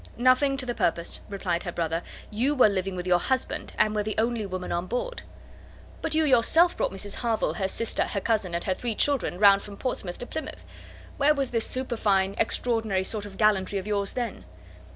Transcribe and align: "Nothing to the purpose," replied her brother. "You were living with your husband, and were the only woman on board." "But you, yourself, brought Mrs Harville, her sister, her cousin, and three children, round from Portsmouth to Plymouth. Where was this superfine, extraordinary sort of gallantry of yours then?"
"Nothing 0.17 0.57
to 0.57 0.65
the 0.65 0.73
purpose," 0.73 1.19
replied 1.29 1.61
her 1.61 1.71
brother. 1.71 2.01
"You 2.31 2.55
were 2.55 2.69
living 2.69 2.95
with 2.95 3.05
your 3.05 3.19
husband, 3.19 3.73
and 3.77 3.93
were 3.93 4.01
the 4.01 4.17
only 4.17 4.47
woman 4.47 4.71
on 4.71 4.87
board." 4.87 5.21
"But 6.01 6.15
you, 6.15 6.23
yourself, 6.25 6.75
brought 6.75 6.91
Mrs 6.91 7.17
Harville, 7.17 7.53
her 7.53 7.67
sister, 7.67 8.05
her 8.05 8.19
cousin, 8.19 8.55
and 8.55 8.63
three 8.63 8.95
children, 8.95 9.37
round 9.37 9.61
from 9.61 9.77
Portsmouth 9.77 10.17
to 10.17 10.25
Plymouth. 10.25 10.65
Where 11.17 11.35
was 11.35 11.51
this 11.51 11.67
superfine, 11.67 12.33
extraordinary 12.39 13.03
sort 13.03 13.27
of 13.27 13.37
gallantry 13.37 13.77
of 13.77 13.85
yours 13.85 14.13
then?" 14.13 14.43